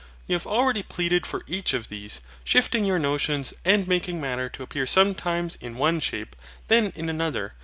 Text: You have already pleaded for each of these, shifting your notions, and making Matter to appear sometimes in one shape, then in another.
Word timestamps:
You 0.25 0.33
have 0.33 0.47
already 0.47 0.81
pleaded 0.81 1.27
for 1.27 1.43
each 1.45 1.75
of 1.75 1.89
these, 1.89 2.21
shifting 2.43 2.85
your 2.85 2.97
notions, 2.97 3.53
and 3.63 3.87
making 3.87 4.19
Matter 4.19 4.49
to 4.49 4.63
appear 4.63 4.87
sometimes 4.87 5.53
in 5.61 5.75
one 5.77 5.99
shape, 5.99 6.35
then 6.69 6.91
in 6.95 7.07
another. 7.07 7.53